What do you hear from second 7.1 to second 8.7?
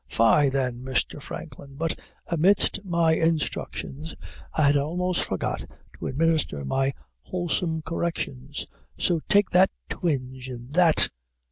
wholesome corrections;